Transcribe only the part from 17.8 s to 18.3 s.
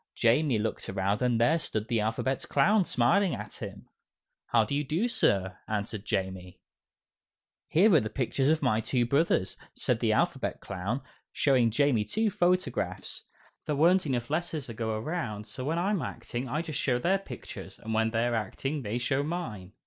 when they